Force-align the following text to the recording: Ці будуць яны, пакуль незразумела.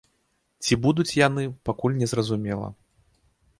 Ці 0.63 0.77
будуць 0.85 1.13
яны, 1.27 1.43
пакуль 1.71 1.99
незразумела. 2.01 2.67